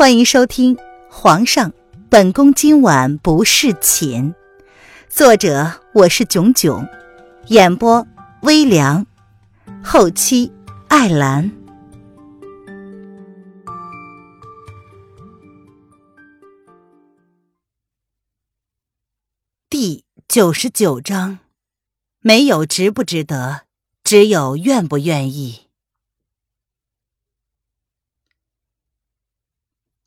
[0.00, 0.76] 欢迎收听
[1.10, 1.74] 《皇上，
[2.08, 4.32] 本宫今晚不侍寝》，
[5.10, 6.88] 作者我是囧囧，
[7.48, 8.06] 演播
[8.40, 9.06] 微凉，
[9.84, 10.50] 后期
[10.88, 11.52] 艾兰。
[19.68, 21.40] 第九十九章，
[22.20, 23.64] 没有值不值得，
[24.02, 25.69] 只有愿不愿意。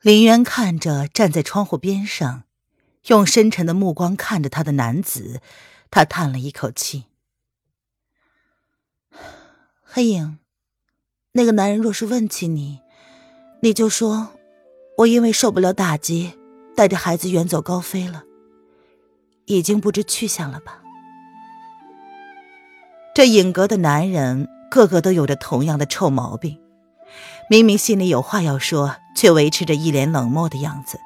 [0.03, 2.43] 林渊看着站在窗户边上，
[3.07, 5.39] 用深沉的目光看着他的男子，
[5.89, 7.05] 他叹了一口气
[9.81, 10.39] ：“黑影，
[11.31, 12.81] 那个男人若是问起你，
[13.61, 14.31] 你就说，
[14.97, 16.33] 我因为受不了打击，
[16.75, 18.25] 带着孩子远走高飞了，
[19.45, 20.81] 已经不知去向了吧？”
[23.15, 26.59] 这影阁的男人个个都有着同样的臭毛病。
[27.49, 30.99] 明明心里有话要说，却维持着一脸冷漠的样子。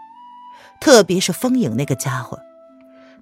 [0.80, 2.40] 特别是风影那个家伙，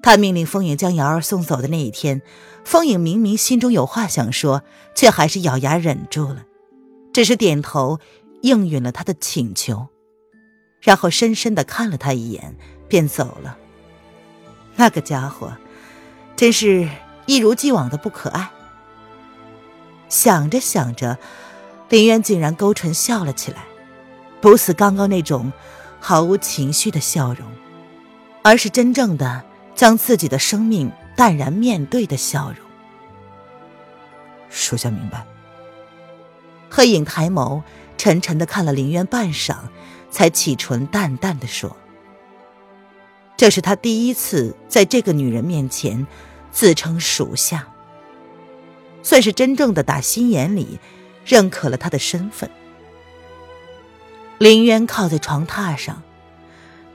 [0.01, 2.21] 他命令风影将瑶儿送走的那一天，
[2.65, 4.63] 风影明明心中有话想说，
[4.93, 6.43] 却还是咬牙忍住了，
[7.13, 7.99] 只是点头
[8.41, 9.87] 应允了他的请求，
[10.81, 12.55] 然后深深的看了他一眼，
[12.89, 13.57] 便走了。
[14.75, 15.53] 那个家伙，
[16.35, 16.89] 真是
[17.25, 18.51] 一如既往的不可爱。
[20.09, 21.17] 想着想着。
[21.89, 23.63] 林渊竟然勾唇笑了起来，
[24.41, 25.53] 不似刚刚那种
[25.99, 27.47] 毫无情绪的笑容，
[28.41, 29.43] 而是真正的
[29.75, 32.57] 将自己的生命淡然面对的笑容。
[34.49, 35.25] 属下明白。
[36.69, 37.61] 黑影抬眸，
[37.97, 39.55] 沉沉的看了林渊半晌，
[40.09, 41.77] 才启唇淡淡的说
[43.37, 46.05] ：“这是他第一次在这个女人面前
[46.51, 47.67] 自称属下，
[49.03, 50.79] 算是真正的打心眼里。”
[51.25, 52.49] 认可了他的身份。
[54.37, 56.03] 林渊靠在床榻上，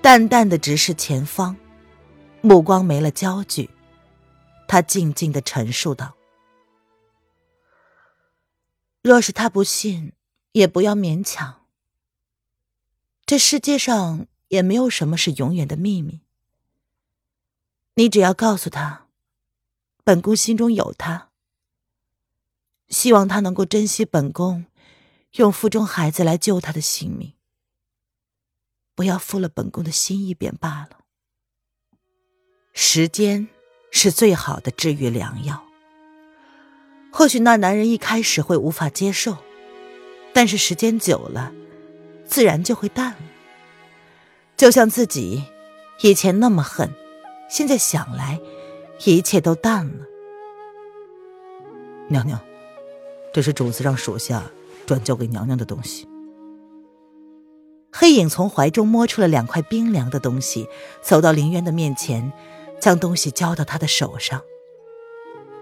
[0.01, 1.57] 淡淡的直视前方，
[2.41, 3.69] 目光没了焦距。
[4.69, 6.15] 他静静的陈述道
[9.03, 10.13] ：“若是他不信，
[10.53, 11.63] 也不要勉强。
[13.27, 16.21] 这世界上也没有什么是永远的秘密。
[17.95, 19.07] 你只要告诉他，
[20.05, 21.30] 本宫心中有他。”
[22.91, 24.67] 希望他能够珍惜本宫
[25.37, 27.33] 用腹中孩子来救他的性命，
[28.97, 30.99] 不要负了本宫的心意便罢了。
[32.73, 33.49] 时间
[33.93, 35.65] 是最好的治愈良药。
[37.13, 39.37] 或许那男人一开始会无法接受，
[40.33, 41.53] 但是时间久了，
[42.25, 43.19] 自然就会淡了。
[44.57, 45.45] 就像自己
[46.03, 46.93] 以前那么恨，
[47.49, 48.41] 现在想来，
[49.05, 50.07] 一切都淡了。
[52.09, 52.41] 娘娘。
[53.33, 54.51] 这是主子让属下
[54.87, 56.09] 转交给娘娘的东西。
[57.93, 60.69] 黑影从怀中摸出了两块冰凉的东西，
[61.03, 62.33] 走到林渊的面前，
[62.81, 64.43] 将东西交到他的手上。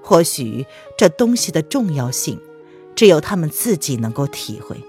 [0.03, 2.41] 或许这东西的重要性，
[2.95, 4.83] 只有他们自己能够体会。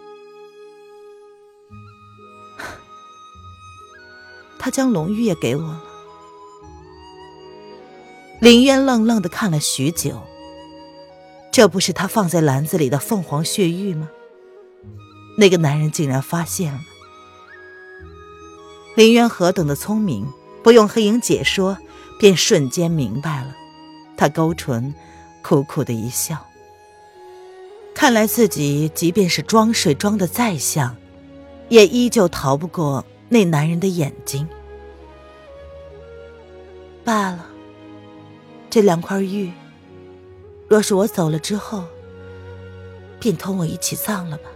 [4.60, 5.84] 他将龙玉也给我了。
[8.40, 10.22] 林渊愣愣的看了许久。
[11.60, 14.10] 这不是他放在篮子里的凤凰血玉吗？
[15.38, 16.80] 那个男人竟然发现了。
[18.96, 20.26] 林渊何等的聪明，
[20.64, 21.78] 不用黑影解说，
[22.18, 23.54] 便瞬间明白了。
[24.16, 24.96] 他勾唇，
[25.42, 26.48] 苦苦的一笑。
[27.94, 30.96] 看来自己即便是装睡装的再像，
[31.68, 34.48] 也依旧逃不过那男人的眼睛。
[37.04, 37.46] 罢了，
[38.70, 39.52] 这两块玉。
[40.70, 41.84] 若是我走了之后，
[43.20, 44.50] 便同我一起葬了吧。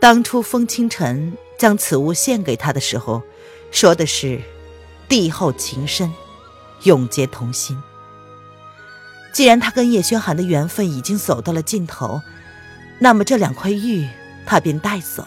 [0.00, 3.22] 当初风清晨将此物献给他的时候，
[3.70, 4.40] 说的是
[5.08, 6.10] “帝后情深，
[6.84, 7.76] 永结同心”。
[9.30, 12.22] 既然他跟叶轩寒的缘分已经走到了尽头，
[12.98, 14.08] 那么这两块玉
[14.46, 15.26] 他便带走，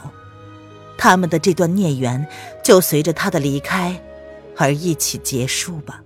[0.97, 2.27] 他们的这段孽缘
[2.63, 4.01] 就随着他的离开
[4.57, 6.01] 而一起结束吧。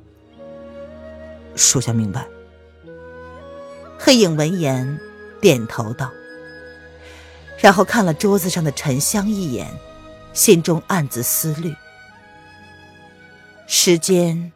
[1.55, 2.27] 属下明白。
[3.97, 4.99] 黑影闻言，
[5.41, 6.11] 点头道，
[7.59, 9.67] 然后看了桌子上的沉香一眼，
[10.33, 11.73] 心中暗自思虑。
[13.67, 14.51] 时间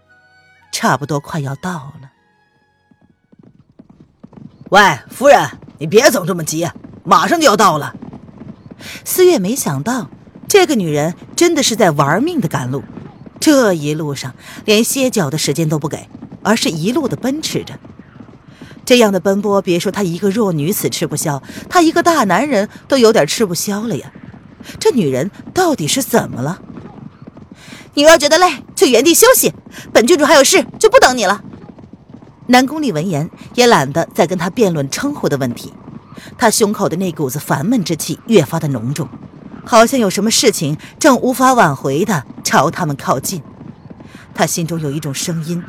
[0.71, 2.11] 差不多快要到了。
[4.69, 5.49] 喂，夫人，
[5.79, 6.69] 你别走这么急，
[7.03, 7.95] 马上就要到了。
[9.03, 10.11] 思月没想到，
[10.47, 12.83] 这个女人真的是在玩命的赶路，
[13.39, 16.07] 这一路上连歇脚的时间都不给，
[16.43, 17.79] 而是一路的奔驰着。
[18.89, 24.11] 这样的奔波，别说他一个弱女子吃不消，他一个大男人都有点吃不消了呀。
[24.79, 26.59] 这女人到底是怎么了？
[27.93, 29.53] 你要觉得累，就原地休息。
[29.93, 31.43] 本郡主还有事，就不等你了。
[32.47, 35.71] 南宫丽闻言也懒得再跟他辩论称呼的问题，
[36.39, 39.07] 他胸口的那股子烦闷之气越发的浓重，
[39.67, 43.43] 好像有什么事情正无法挽回的朝他们靠近。
[44.33, 45.63] 他心中有一种声音，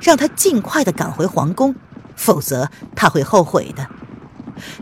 [0.00, 1.76] 让他尽快的赶回皇宫，
[2.18, 3.86] 否则他会后悔的。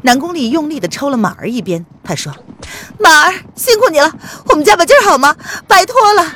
[0.02, 2.34] 南宫丽用力的抽了马儿一鞭，他说
[2.98, 4.10] ：“马儿，辛苦你了，
[4.46, 5.36] 我们加把劲儿好吗？
[5.68, 6.34] 拜托了。”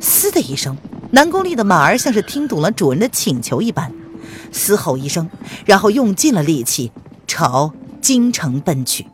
[0.00, 0.76] 嘶的一声，
[1.12, 3.92] 南宫丽的马儿像是听懂了主人的请求一般，
[4.50, 5.30] 嘶吼一声，
[5.64, 6.90] 然后用尽了力气
[7.28, 9.06] 朝京城奔去。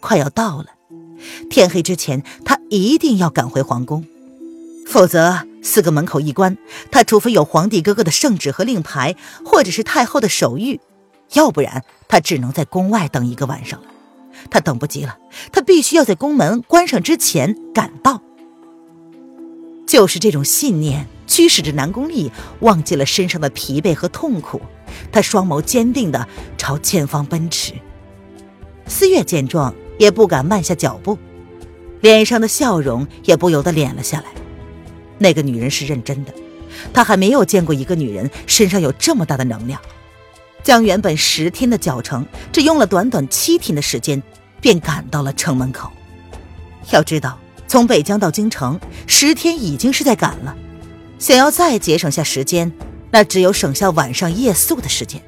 [0.00, 0.66] 快要到了，
[1.48, 4.04] 天黑之前，他一定要赶回皇宫，
[4.94, 6.56] 否则四个门口一关，
[6.92, 10.78] 他除非有皇帝哥哥的圣旨和令牌，或者是太后的手谕。
[11.32, 13.88] 要不然，他只能在宫外等一个晚上了。
[14.52, 15.18] 他等不及了，
[15.50, 18.22] 他必须要在宫门关上之前赶到。
[19.84, 22.30] 就是这种信念驱使着南宫丽
[22.60, 24.60] 忘记了身上的疲惫和痛苦，
[25.10, 27.72] 他双眸坚定地朝前方奔驰。
[28.86, 31.18] 思月见状，也不敢慢下脚步，
[32.00, 34.26] 脸上的笑容也不由得敛了下来。
[35.24, 36.34] 那个女人是认真的，
[36.92, 39.80] 他还没有见过一个女人身上有这么大的能量。
[40.62, 44.22] 将原本十天的脚程，只用了短短七天的时间，
[44.60, 45.90] 便赶到了城门口。
[46.90, 50.54] 要知道，从北疆到京城，十天已经是在赶了，
[51.18, 52.70] 想要再节省下时间，
[53.10, 55.22] 那只有省下晚上夜宿的时间。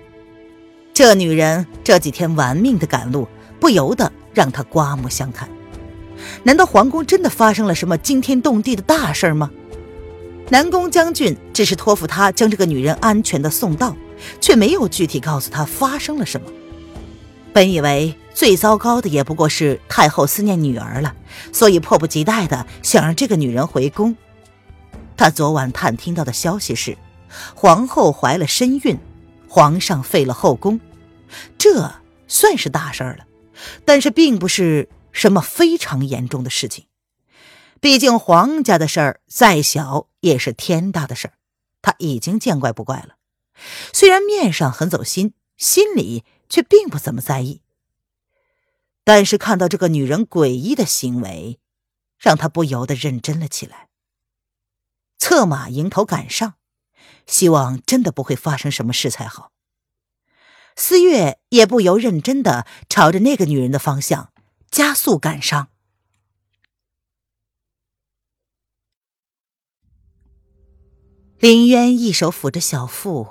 [0.92, 3.26] 这女人这几天玩命的赶路，
[3.58, 5.48] 不由得让他刮目相看。
[6.42, 9.50] 难道皇宫真的发生了什么惊天动地的大事吗？
[10.48, 13.96] 南宫将军只是托付他将这个女人安全的送到。
[14.40, 16.50] 却没有具体告诉他发生了什么。
[17.52, 21.14] 本以为最糟糕的也不过是太后思念女儿了，
[21.52, 24.16] 所以迫不及待的想让这个女人回宫。
[25.16, 26.96] 他昨晚探听到的消息是，
[27.54, 28.98] 皇后怀了身孕，
[29.48, 30.80] 皇上废了后宫，
[31.58, 31.92] 这
[32.26, 33.24] 算是大事儿了，
[33.84, 36.84] 但是并不是什么非常严重的事情。
[37.80, 41.34] 毕竟皇家的事儿再小也是天大的事儿，
[41.82, 43.16] 他已经见怪不怪了。
[43.92, 47.62] 虽然面上很走心，心里却并不怎么在意。
[49.04, 51.60] 但是看到这个女人诡异的行为，
[52.18, 53.88] 让他不由得认真了起来。
[55.18, 56.54] 策马迎头赶上，
[57.26, 59.52] 希望真的不会发生什么事才好。
[60.74, 64.32] 思月也不由认真的朝着那个女人的方向
[64.70, 65.68] 加速赶上。
[71.38, 73.26] 林渊一手抚着小腹。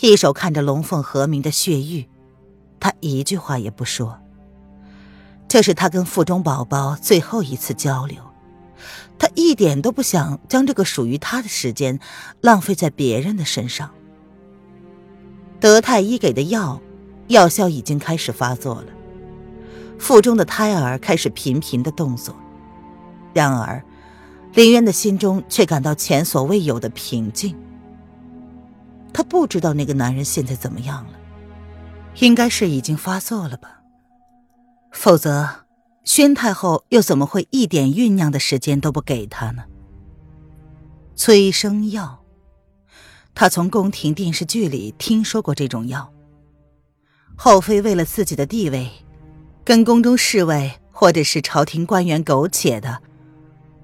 [0.00, 2.06] 一手看着龙凤和鸣的血玉，
[2.78, 4.18] 他一句话也不说。
[5.48, 8.18] 这是他跟腹中宝宝最后一次交流，
[9.18, 11.98] 他一点都不想将这个属于他的时间
[12.42, 13.90] 浪费在别人的身上。
[15.58, 16.78] 德太医给的药，
[17.28, 18.88] 药效已经开始发作了，
[19.98, 22.36] 腹中的胎儿开始频频的动作。
[23.32, 23.82] 然而，
[24.56, 27.54] 林渊的心中却感到前所未有的平静。
[29.12, 31.18] 他不知道那个男人现在怎么样了，
[32.20, 33.82] 应该是已经发作了吧，
[34.92, 35.66] 否则
[36.04, 39.64] 宣太后又怎么会一点酝酿的时间都不给他呢？
[41.14, 42.24] 催生药，
[43.34, 46.10] 他从宫廷电视剧里听说过这种药。
[47.36, 48.90] 后妃为了自己的地位，
[49.66, 53.02] 跟宫中侍卫或者是朝廷官员苟且的，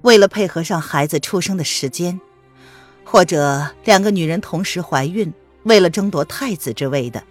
[0.03, 2.21] 为了配合上孩子出生的时间。
[3.05, 5.31] 或者两个女人同时怀孕，
[5.63, 7.23] 为了争夺太子之位的，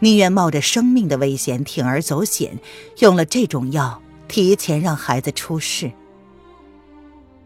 [0.00, 2.58] 宁愿冒着生命的危险铤而走险，
[2.98, 5.92] 用了这种药，提前让孩子出世。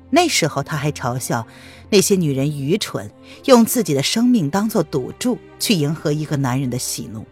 [0.08, 1.46] 那时候他还嘲笑
[1.90, 3.10] 那些女人愚蠢，
[3.44, 7.26] 用自己的生命当做赌注去迎合一个男人的喜怒。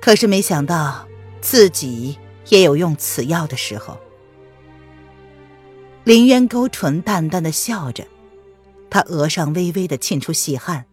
[0.00, 1.06] 可是没想到
[1.40, 3.96] 自己也有用此药的时候。
[6.04, 8.06] 林渊勾唇，淡淡的笑着。
[8.88, 10.86] 他额上微微的沁出细汗，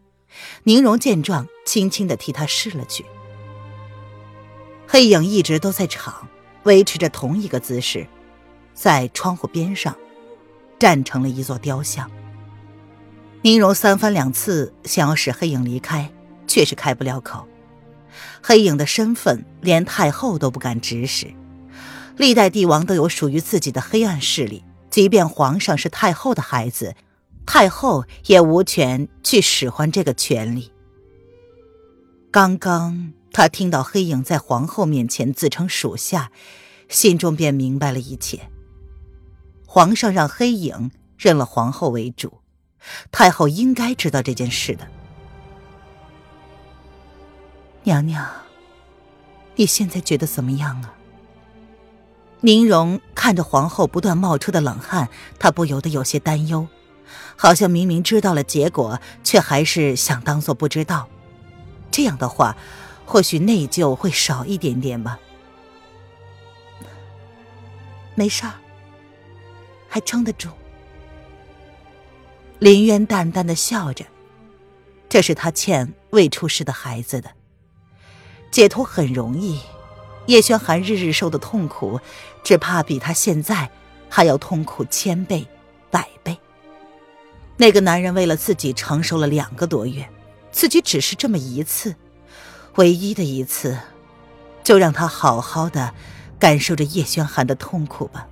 [0.64, 3.06] 宁荣见状，轻轻的替他拭了去。
[4.86, 6.28] 黑影一直都在场，
[6.64, 8.06] 维持着同一个姿势，
[8.74, 9.96] 在窗户边上，
[10.78, 12.12] 站成了一座雕像。
[13.42, 16.12] 宁荣三番两次想要使黑影离开，
[16.48, 17.48] 却是开不了口。
[18.44, 21.34] 黑影的身份，连太后都不敢指使。
[22.18, 24.64] 历代帝王都有属于自己的黑暗势力，
[24.98, 26.96] 即便皇上是太后的孩子。
[27.46, 30.72] 太后也无权去使唤这个权利。
[32.32, 36.32] 刚刚他听到黑影在皇后面前自称属下，
[36.90, 38.50] 心中便明白了一切。
[39.68, 42.40] 皇上让黑影认了皇后为主，
[43.12, 44.88] 太后应该知道这件事的。
[47.84, 48.28] 娘娘，
[49.58, 50.97] 你现在觉得怎么样啊？
[52.42, 56.68] 宁荣看着皇后不断冒出的冷汗，她不由得有些担忧，
[57.36, 61.08] 好像明明知道了结果，却还是想当做不知道。
[61.90, 62.56] 这样的话，
[63.06, 65.20] 或许内疚会少一点点吧。
[68.14, 68.54] 没事儿，
[69.88, 70.50] 还撑得住。
[72.60, 74.06] 林渊淡淡的笑着，
[75.10, 77.32] 这是他欠未出世的孩子的。
[78.50, 79.60] 解脱很容易，
[80.28, 82.00] 叶轩寒日日受的痛苦，
[82.44, 83.70] 只怕比他现在
[84.08, 85.48] 还要痛苦千倍、
[85.90, 86.38] 百倍。
[87.58, 90.08] 那个男人为了自己承受了两个多月，
[90.52, 91.96] 自己只是这么一次，
[92.76, 93.78] 唯一的一次，
[94.64, 95.94] 就让他好好的
[96.38, 98.28] 感受着叶轩寒的痛苦吧。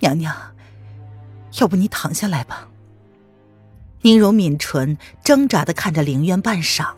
[0.00, 0.34] 娘娘，
[1.60, 2.68] 要不你躺下来吧。
[4.00, 6.94] 宁荣抿唇，挣扎的看着凌渊半晌。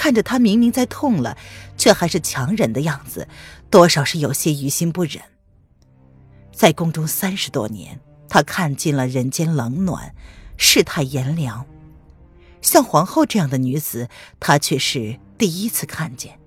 [0.00, 1.36] 看着他明明在痛了，
[1.76, 3.28] 却还是强忍的样子，
[3.68, 5.20] 多少是有些于心不忍。
[6.54, 10.14] 在宫中三十多年，他看尽了人间冷暖，
[10.56, 11.66] 世态炎凉，
[12.62, 14.08] 像皇后这样的女子，
[14.40, 16.40] 他却是第一次看见。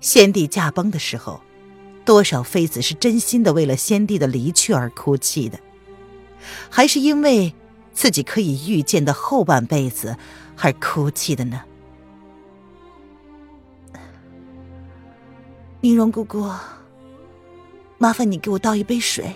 [0.00, 1.42] 先帝驾崩的时候，
[2.06, 5.60] 多少妃子是真心的为了先帝的离去而哭泣的，
[6.70, 7.54] 还是因为
[7.92, 10.16] 自己可以预见的后半辈子
[10.56, 11.64] 而哭泣的呢？
[15.84, 16.50] 宁荣姑姑，
[17.98, 19.34] 麻烦你给我倒一杯水。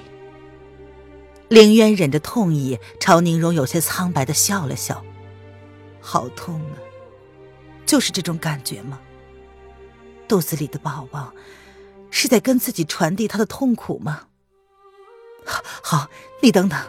[1.48, 5.04] 凌渊忍着痛意，朝宁荣有些苍白的笑了笑。
[6.00, 6.80] 好痛啊，
[7.84, 8.98] 就是这种感觉吗？
[10.26, 11.34] 肚子里的宝宝
[12.10, 14.22] 是在跟自己传递他的痛苦吗？
[15.82, 16.08] 好，
[16.40, 16.80] 你等等。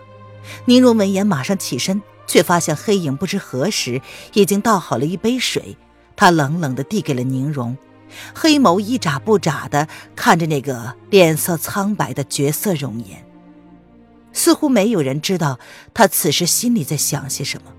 [0.63, 4.01] 宁荣闻言马上起身，却发现黑影不知何时
[4.32, 5.75] 已经倒好了一杯水，
[6.16, 7.78] 他冷冷的递给了宁荣。
[8.34, 13.25] 黑眸一眨不眨的看着那个脸色苍白的绝色容颜，
[14.34, 15.60] 似乎没有人知道
[15.94, 17.72] 他此时心里在想些什么。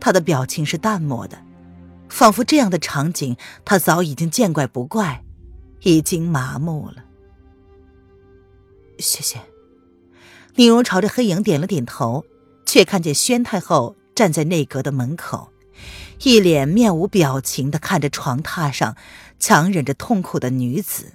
[0.00, 1.38] 他的表情是淡漠的，
[2.08, 5.24] 仿佛这样的场景他早已经见怪不怪，
[5.82, 7.04] 已经麻木了。
[8.98, 9.40] 谢谢。
[10.54, 12.24] 宁荣朝着黑影点了点头，
[12.66, 15.52] 却看见宣太后站在内阁的门口。
[16.22, 18.96] 一脸面无表情的看着床榻上
[19.38, 21.12] 强忍着痛苦的女子，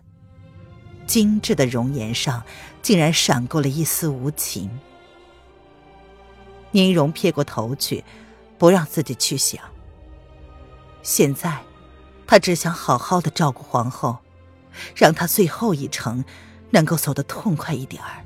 [1.06, 2.44] 精致的容颜上
[2.82, 4.70] 竟然闪过了一丝无情。
[6.72, 8.04] 宁荣撇过头去，
[8.58, 9.62] 不让自己去想。
[11.02, 11.62] 现在，
[12.26, 14.20] 他只想好好的照顾皇后，
[14.96, 16.24] 让她最后一程
[16.72, 18.24] 能够走得痛快一点儿。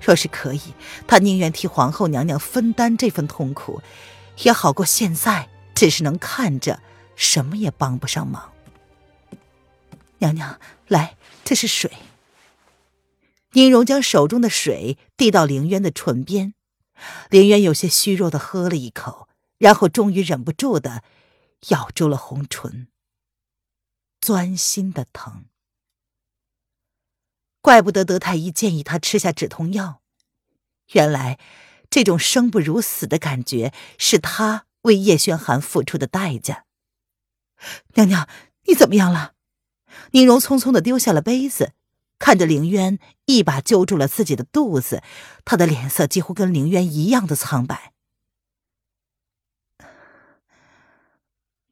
[0.00, 0.60] 若是可以，
[1.06, 3.80] 他宁愿替皇后娘娘分担这份痛苦，
[4.42, 5.48] 也好过现在。
[5.76, 6.82] 只是能看着，
[7.14, 8.54] 什么也帮不上忙。
[10.18, 11.92] 娘娘，来，这是水。
[13.52, 16.54] 宁荣将手中的水递到凌渊的唇边，
[17.28, 19.28] 凌渊有些虚弱的喝了一口，
[19.58, 21.04] 然后终于忍不住的
[21.68, 22.88] 咬住了红唇，
[24.18, 25.44] 钻心的疼。
[27.60, 30.00] 怪不得德太医建议他吃下止痛药，
[30.92, 31.38] 原来
[31.90, 34.64] 这种生不如死的感觉是他。
[34.86, 36.64] 为叶轩寒付出的代价。
[37.94, 38.28] 娘娘，
[38.64, 39.34] 你怎么样了？
[40.12, 41.72] 宁荣匆匆的丢下了杯子，
[42.18, 45.02] 看着凌渊，一把揪住了自己的肚子，
[45.44, 47.92] 他的脸色几乎跟凌渊一样的苍白。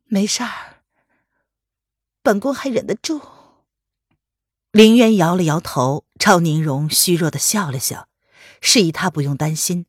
[0.04, 0.82] 没事儿，
[2.22, 3.20] 本宫还忍得住。
[4.70, 8.08] 凌渊摇了摇头，朝宁荣虚弱的笑了笑，
[8.60, 9.86] 示意他不用担心。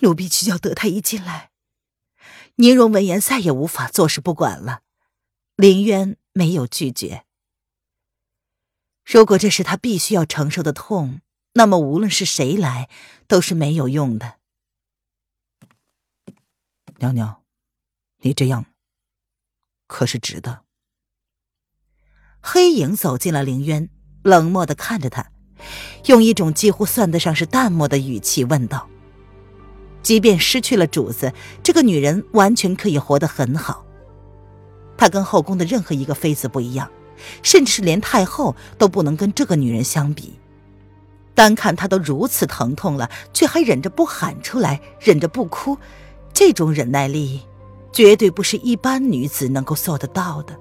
[0.00, 1.47] 奴婢去叫德太医进来。
[2.60, 4.82] 宁荣闻言，再也无法坐视不管了。
[5.54, 7.24] 林渊没有拒绝。
[9.04, 11.20] 如果这是他必须要承受的痛，
[11.52, 12.90] 那么无论是谁来，
[13.28, 14.38] 都是没有用的。
[16.96, 17.44] 娘娘，
[18.22, 18.66] 你这样
[19.86, 20.64] 可是值得。
[22.40, 23.88] 黑影走进了凌渊，
[24.24, 25.30] 冷漠的看着他，
[26.06, 28.90] 用一种几乎算得上是淡漠的语气问道。
[30.08, 33.84] 即便失去了主子，这个女人完全可以活得很好。
[34.96, 36.90] 她跟后宫的任何一个妃子不一样，
[37.42, 40.40] 甚至是连太后都不能跟这个女人相比。
[41.34, 45.76] 单看她都如此疼痛了，却还忍着不喊出来，忍着不哭，
[46.32, 47.42] 这种忍耐力，
[47.92, 50.58] 绝对不是一般女子能够做得到的。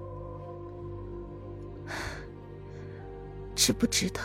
[3.55, 4.19] 值不值得？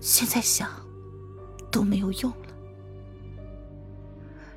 [0.00, 0.68] 现在想，
[1.70, 2.45] 都没有用了。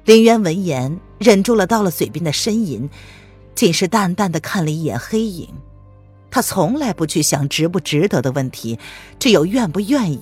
[0.09, 2.89] 林渊闻言，忍住了到了嘴边的呻吟，
[3.53, 5.47] 仅是淡淡的看了一眼黑影。
[6.31, 8.79] 他从来不去想值不值得的问题，
[9.19, 10.19] 只有愿不愿意。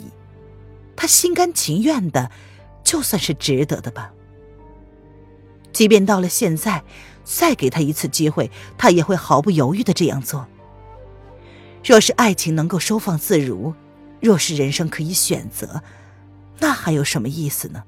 [0.97, 2.29] 他心甘情愿的，
[2.83, 4.11] 就算是值得的吧。
[5.71, 6.83] 即便到了现在，
[7.23, 10.45] 再给他一次机会，他也会毫不犹豫的这样做。
[11.81, 13.73] 若是爱情能够收放自如，
[14.19, 15.81] 若是人生可以选择，
[16.59, 17.81] 那还有什么意思呢？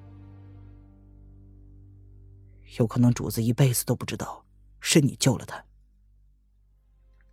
[2.80, 4.44] 有可能主子一辈子都不知道
[4.80, 5.64] 是你救了他。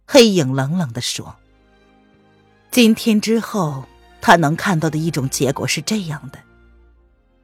[0.06, 1.36] 黑影冷冷的说
[2.70, 3.84] ：“今天之后，
[4.20, 6.38] 他能看到的一种结果是这样的：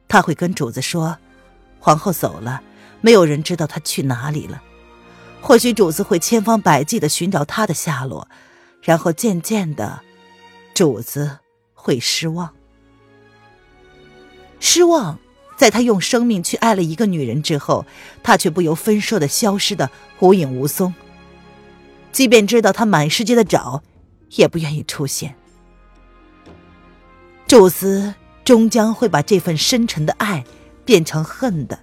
[0.07, 1.17] 他会跟主子说，
[1.79, 2.61] 皇后走了，
[3.01, 4.61] 没有人知道她去哪里了。
[5.41, 8.27] 或许主子会千方百计的寻找她的下落，
[8.81, 10.01] 然后渐渐的，
[10.73, 11.39] 主子
[11.73, 12.53] 会失望。
[14.59, 15.19] 失望，
[15.55, 17.85] 在他用生命去爱了一个女人之后，
[18.21, 20.93] 他却不由分说的消失的无影无踪。”
[22.11, 23.81] 即便知道他满世界的找，
[24.35, 25.35] 也不愿意出现。
[27.47, 30.43] 宙斯终将会把这份深沉的爱
[30.85, 31.79] 变成恨的。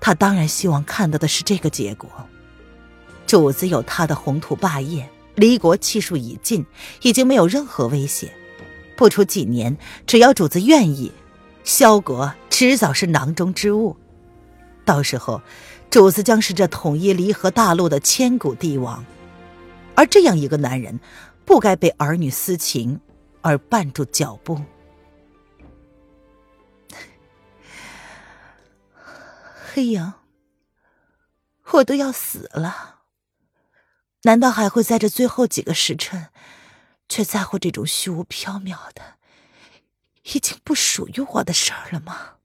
[0.00, 2.10] 他当然希望看到的是这个结果。
[3.26, 6.64] 主子有他的宏图霸业，离国气数已尽，
[7.02, 8.32] 已经没有任何威胁。
[8.96, 11.12] 不出几年，只要主子愿意，
[11.66, 13.98] 萧国迟早是囊中之物。
[14.86, 15.42] 到时候。
[15.88, 19.06] 主子将是这统一离合大陆的千古帝王，
[19.94, 21.00] 而这样一个男人，
[21.46, 23.00] 不该被儿女私情
[23.40, 24.60] 而绊住脚步。
[29.72, 30.12] 黑影，
[31.70, 33.02] 我都要死了，
[34.24, 36.28] 难道还会在这最后几个时辰，
[37.08, 39.15] 却在乎这种虚无缥缈的、
[40.34, 42.38] 已经不属于我的事儿了吗？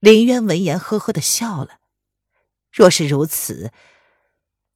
[0.00, 1.80] 林渊闻言，呵呵的笑了。
[2.72, 3.72] 若是如此，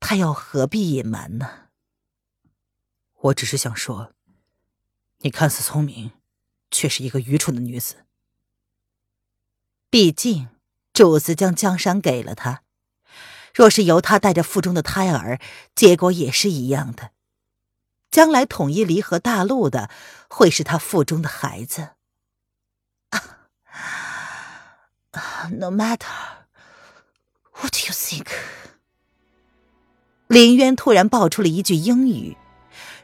[0.00, 1.68] 他又何必隐瞒呢？
[3.20, 4.14] 我只是想说，
[5.18, 6.12] 你看似聪明，
[6.70, 8.06] 却是一个愚蠢的女子。
[9.90, 10.48] 毕竟，
[10.92, 12.62] 主子将江山给了他，
[13.54, 15.40] 若是由他带着腹中的胎儿，
[15.74, 17.12] 结果也是一样的。
[18.12, 19.90] 将来统一离合大陆的，
[20.28, 21.88] 会是他腹中的孩子。
[25.58, 26.06] No matter
[27.52, 28.28] what you think。
[30.28, 32.36] 林渊突然爆出了一句英语，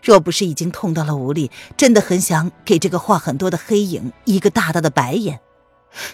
[0.02, 5.40] 若不是已经痛到了无力，真的很想给这个话很多的黑影一个大大的白眼。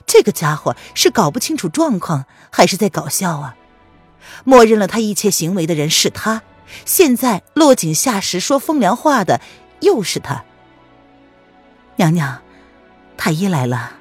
[0.06, 3.56] 这个家伙是搞不清楚状况，还是在搞笑啊？
[4.44, 6.42] 默认了他一切行为的人是他，
[6.84, 9.40] 现在落井下石说风凉话的
[9.80, 10.44] 又是他。
[11.96, 12.40] 娘娘，
[13.16, 13.92] 太医来了。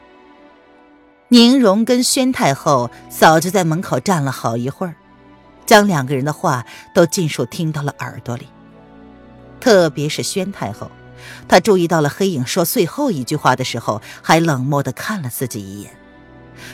[1.30, 4.96] 宁荣跟宣太后早就在门口站了好一会儿，
[5.66, 8.48] 将两个人的话都尽数听到了耳朵里。
[9.60, 10.92] 特别是宣太后，
[11.48, 15.96] 她注意到了黑影说最后一句话的时候，还冷漠的看了自己一眼，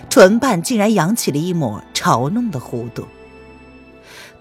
[0.10, 3.08] 唇瓣竟然扬起了一抹嘲弄的弧度。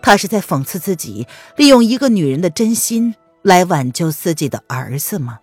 [0.02, 5.40] 他是在讽刺自己利用一个女人的真心来挽救自己的儿子吗？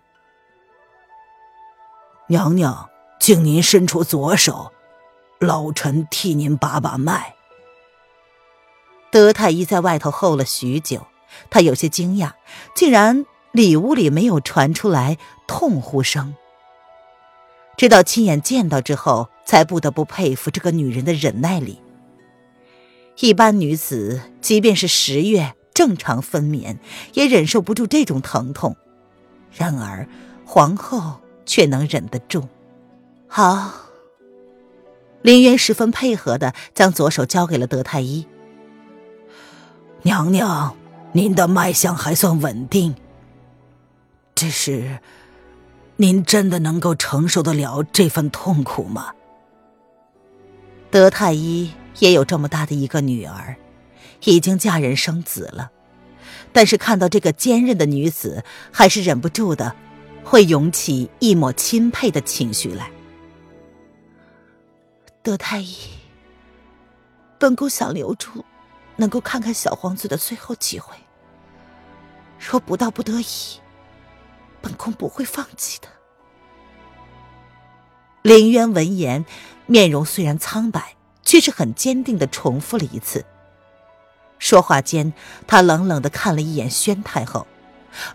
[2.28, 2.90] 娘娘。
[3.18, 4.72] 请您伸出左手，
[5.40, 7.34] 老臣替您把把脉。
[9.10, 11.08] 德太医在外头候了许久，
[11.50, 12.34] 他有些惊讶，
[12.76, 16.36] 竟然里屋里没有传出来痛呼声。
[17.78, 21.82] 直到亲眼见到之后，才不得不佩服这个女人的忍耐力。
[23.20, 26.78] 一般女子即便是十月正常分娩，
[27.14, 28.76] 也忍受不住这种疼痛，
[29.52, 30.08] 然而
[30.46, 32.48] 皇后却能忍得住。
[33.28, 33.72] 好，
[35.22, 38.28] 林渊十分配合的将左手交给了德太医。
[40.04, 40.76] 娘娘，
[41.14, 42.96] 您的脉象还算稳定，
[44.36, 45.00] 只是，
[45.96, 49.14] 您真的能够承受得了这份痛苦吗？
[50.92, 53.56] 德太医也有这么大的一个女儿，
[54.24, 55.72] 已经嫁人生子了，
[56.52, 59.76] 但是看到这个坚韧的女子，还是忍不住的，
[60.24, 62.90] 会涌起一抹钦佩的情绪来。
[65.22, 65.76] 德太医，
[67.40, 68.46] 本宫想留住，
[68.98, 70.96] 能够看看小皇子的最后机会。
[72.38, 73.26] 若不到不得已，
[74.62, 75.88] 本宫不会放弃的。
[78.22, 79.26] 林渊闻言，
[79.66, 83.26] 面容虽然苍白，却是很坚定的重复了一次。
[84.40, 85.12] 说话间，
[85.48, 87.48] 他冷冷的看了一眼宣太后，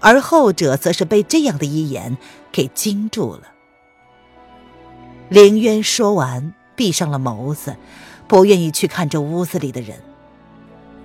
[0.01, 2.17] 而后者则是被这样的一眼
[2.53, 3.43] 给惊住了。
[5.29, 7.77] 凌渊说完，闭上了眸子，
[8.29, 10.01] 不愿意去看这屋子里的人。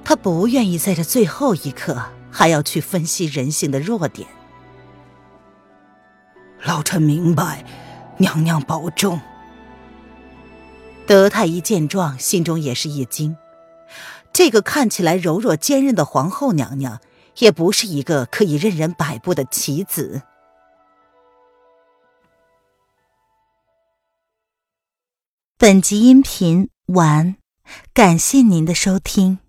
[0.04, 4.28] 他不愿意在这最后一刻还要去分析人性的弱点。
[6.63, 7.63] 老臣明白，
[8.18, 9.20] 娘娘保重。
[11.08, 13.38] 德太医见状，心中也是一惊。
[14.34, 17.00] 这个看起来柔弱坚韧的皇后娘娘，
[17.38, 20.24] 也不是一个可以任人摆布的棋子。
[25.58, 27.38] 本集音频完，
[27.94, 29.45] 感谢您的收听。